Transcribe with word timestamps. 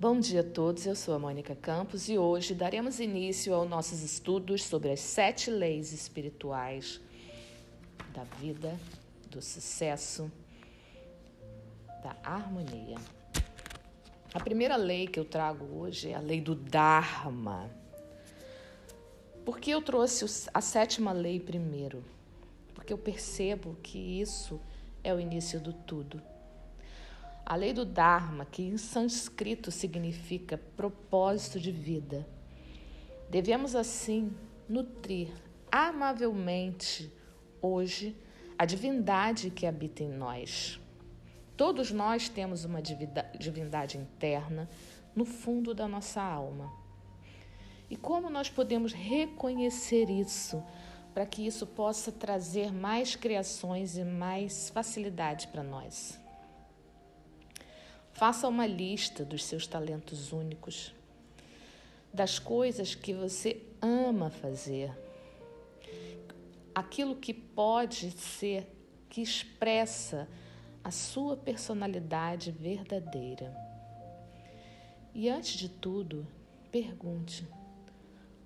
Bom 0.00 0.18
dia 0.18 0.40
a 0.40 0.42
todos, 0.42 0.86
eu 0.86 0.96
sou 0.96 1.12
a 1.12 1.18
Mônica 1.18 1.54
Campos 1.54 2.08
e 2.08 2.16
hoje 2.16 2.54
daremos 2.54 3.00
início 3.00 3.52
aos 3.54 3.68
nossos 3.68 4.00
estudos 4.02 4.64
sobre 4.64 4.90
as 4.92 5.00
sete 5.00 5.50
leis 5.50 5.92
espirituais 5.92 6.98
da 8.14 8.24
vida, 8.24 8.80
do 9.30 9.42
sucesso, 9.42 10.32
da 12.02 12.16
harmonia. 12.24 12.96
A 14.32 14.40
primeira 14.40 14.74
lei 14.76 15.06
que 15.06 15.20
eu 15.20 15.24
trago 15.26 15.66
hoje 15.78 16.08
é 16.08 16.14
a 16.14 16.20
lei 16.20 16.40
do 16.40 16.54
Dharma. 16.54 17.70
Por 19.44 19.60
que 19.60 19.70
eu 19.70 19.82
trouxe 19.82 20.48
a 20.54 20.62
sétima 20.62 21.12
lei 21.12 21.38
primeiro? 21.38 22.02
Porque 22.74 22.90
eu 22.90 22.96
percebo 22.96 23.76
que 23.82 23.98
isso 23.98 24.58
é 25.04 25.12
o 25.12 25.20
início 25.20 25.60
do 25.60 25.74
tudo. 25.74 26.22
A 27.50 27.56
lei 27.56 27.72
do 27.72 27.84
Dharma, 27.84 28.44
que 28.44 28.62
em 28.62 28.76
sânscrito 28.76 29.72
significa 29.72 30.56
propósito 30.76 31.58
de 31.58 31.72
vida. 31.72 32.24
Devemos, 33.28 33.74
assim, 33.74 34.32
nutrir 34.68 35.32
amavelmente 35.68 37.12
hoje 37.60 38.16
a 38.56 38.64
divindade 38.64 39.50
que 39.50 39.66
habita 39.66 40.04
em 40.04 40.08
nós. 40.08 40.78
Todos 41.56 41.90
nós 41.90 42.28
temos 42.28 42.64
uma 42.64 42.80
divindade 42.80 43.98
interna 43.98 44.70
no 45.12 45.24
fundo 45.24 45.74
da 45.74 45.88
nossa 45.88 46.22
alma. 46.22 46.72
E 47.90 47.96
como 47.96 48.30
nós 48.30 48.48
podemos 48.48 48.92
reconhecer 48.92 50.08
isso 50.08 50.62
para 51.12 51.26
que 51.26 51.44
isso 51.44 51.66
possa 51.66 52.12
trazer 52.12 52.72
mais 52.72 53.16
criações 53.16 53.96
e 53.96 54.04
mais 54.04 54.70
facilidade 54.70 55.48
para 55.48 55.64
nós? 55.64 56.19
Faça 58.20 58.46
uma 58.46 58.66
lista 58.66 59.24
dos 59.24 59.42
seus 59.42 59.66
talentos 59.66 60.30
únicos, 60.30 60.92
das 62.12 62.38
coisas 62.38 62.94
que 62.94 63.14
você 63.14 63.62
ama 63.80 64.28
fazer, 64.28 64.92
aquilo 66.74 67.16
que 67.16 67.32
pode 67.32 68.10
ser, 68.10 68.70
que 69.08 69.22
expressa 69.22 70.28
a 70.84 70.90
sua 70.90 71.34
personalidade 71.34 72.50
verdadeira. 72.50 73.56
E 75.14 75.30
antes 75.30 75.54
de 75.54 75.70
tudo, 75.70 76.26
pergunte: 76.70 77.48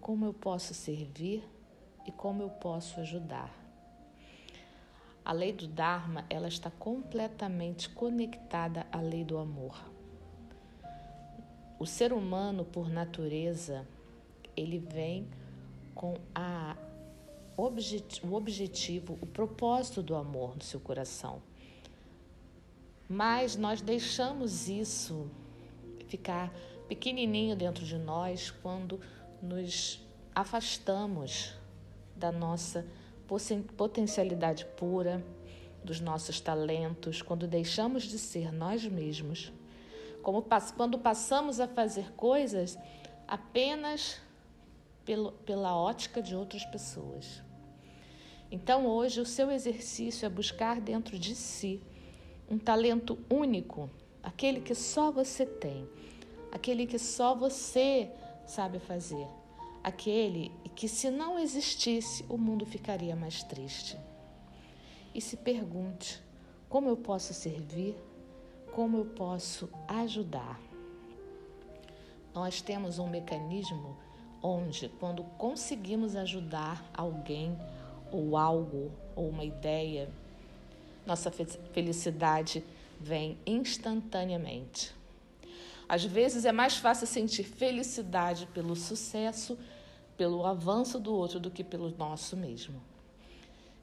como 0.00 0.24
eu 0.24 0.32
posso 0.32 0.72
servir 0.72 1.42
e 2.06 2.12
como 2.12 2.44
eu 2.44 2.48
posso 2.48 3.00
ajudar? 3.00 3.63
A 5.24 5.32
lei 5.32 5.52
do 5.52 5.66
Dharma, 5.66 6.26
ela 6.28 6.48
está 6.48 6.70
completamente 6.70 7.88
conectada 7.88 8.86
à 8.92 9.00
lei 9.00 9.24
do 9.24 9.38
amor. 9.38 9.82
O 11.78 11.86
ser 11.86 12.12
humano, 12.12 12.64
por 12.64 12.90
natureza, 12.90 13.88
ele 14.54 14.78
vem 14.78 15.26
com 15.94 16.16
a 16.34 16.76
objet 17.56 18.20
o 18.26 18.34
objetivo, 18.34 19.18
o 19.22 19.26
propósito 19.26 20.02
do 20.02 20.14
amor 20.14 20.56
no 20.56 20.62
seu 20.62 20.80
coração. 20.80 21.40
Mas 23.08 23.56
nós 23.56 23.80
deixamos 23.80 24.68
isso 24.68 25.30
ficar 26.06 26.52
pequenininho 26.88 27.56
dentro 27.56 27.84
de 27.84 27.96
nós 27.96 28.50
quando 28.50 29.00
nos 29.40 30.04
afastamos 30.34 31.54
da 32.16 32.30
nossa 32.30 32.86
potencialidade 33.76 34.64
pura 34.76 35.24
dos 35.82 36.00
nossos 36.00 36.40
talentos, 36.40 37.20
quando 37.22 37.46
deixamos 37.46 38.04
de 38.04 38.18
ser 38.18 38.52
nós 38.52 38.84
mesmos, 38.86 39.52
como 40.22 40.44
quando 40.76 40.98
passamos 40.98 41.60
a 41.60 41.68
fazer 41.68 42.12
coisas 42.12 42.78
apenas 43.28 44.20
pelo, 45.04 45.32
pela 45.32 45.76
ótica 45.76 46.22
de 46.22 46.34
outras 46.34 46.64
pessoas. 46.64 47.42
Então, 48.50 48.86
hoje, 48.86 49.20
o 49.20 49.26
seu 49.26 49.50
exercício 49.50 50.24
é 50.24 50.28
buscar 50.28 50.80
dentro 50.80 51.18
de 51.18 51.34
si 51.34 51.82
um 52.48 52.58
talento 52.58 53.18
único, 53.28 53.90
aquele 54.22 54.60
que 54.60 54.74
só 54.74 55.10
você 55.10 55.44
tem, 55.44 55.88
aquele 56.52 56.86
que 56.86 56.98
só 56.98 57.34
você 57.34 58.10
sabe 58.46 58.78
fazer 58.78 59.26
aquele 59.84 60.50
que, 60.74 60.88
se 60.88 61.10
não 61.10 61.38
existisse, 61.38 62.24
o 62.28 62.38
mundo 62.38 62.64
ficaria 62.64 63.14
mais 63.14 63.42
triste. 63.42 63.98
E 65.14 65.20
se 65.20 65.36
pergunte: 65.36 66.20
como 66.68 66.88
eu 66.88 66.96
posso 66.96 67.34
servir? 67.34 67.94
Como 68.72 68.96
eu 68.96 69.04
posso 69.04 69.68
ajudar? 69.86 70.60
Nós 72.34 72.60
temos 72.60 72.98
um 72.98 73.08
mecanismo 73.08 73.96
onde, 74.42 74.88
quando 74.98 75.22
conseguimos 75.38 76.16
ajudar 76.16 76.84
alguém 76.92 77.56
ou 78.10 78.36
algo 78.36 78.90
ou 79.14 79.28
uma 79.28 79.44
ideia, 79.44 80.10
nossa 81.06 81.30
felicidade 81.30 82.64
vem 83.00 83.38
instantaneamente. 83.46 84.92
Às 85.88 86.04
vezes 86.04 86.44
é 86.44 86.52
mais 86.52 86.76
fácil 86.76 87.06
sentir 87.06 87.44
felicidade 87.44 88.46
pelo 88.54 88.74
sucesso, 88.74 89.58
pelo 90.16 90.46
avanço 90.46 90.98
do 90.98 91.14
outro, 91.14 91.38
do 91.38 91.50
que 91.50 91.62
pelo 91.62 91.90
nosso 91.96 92.36
mesmo. 92.36 92.82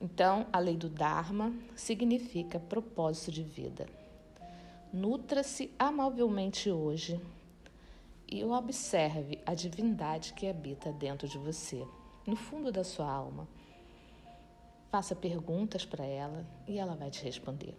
Então, 0.00 0.46
a 0.52 0.58
lei 0.58 0.76
do 0.76 0.88
Dharma 0.88 1.52
significa 1.76 2.58
propósito 2.58 3.30
de 3.30 3.42
vida. 3.42 3.86
Nutra-se 4.92 5.70
amavelmente 5.78 6.70
hoje 6.70 7.20
e 8.28 8.42
observe 8.44 9.38
a 9.44 9.54
divindade 9.54 10.32
que 10.32 10.48
habita 10.48 10.90
dentro 10.90 11.28
de 11.28 11.38
você, 11.38 11.86
no 12.26 12.34
fundo 12.34 12.72
da 12.72 12.82
sua 12.82 13.10
alma. 13.10 13.46
Faça 14.90 15.14
perguntas 15.14 15.84
para 15.84 16.04
ela 16.04 16.44
e 16.66 16.78
ela 16.78 16.94
vai 16.94 17.10
te 17.10 17.22
responder. 17.22 17.74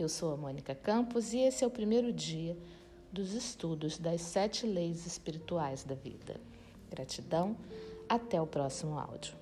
Eu 0.00 0.08
sou 0.08 0.32
a 0.32 0.36
Mônica 0.36 0.74
Campos 0.74 1.34
e 1.34 1.40
esse 1.40 1.62
é 1.62 1.66
o 1.66 1.70
primeiro 1.70 2.10
dia 2.10 2.56
dos 3.12 3.34
estudos 3.34 3.98
das 3.98 4.22
sete 4.22 4.66
leis 4.66 5.04
espirituais 5.04 5.84
da 5.84 5.94
vida. 5.94 6.40
Gratidão, 6.88 7.54
até 8.08 8.40
o 8.40 8.46
próximo 8.46 8.98
áudio. 8.98 9.34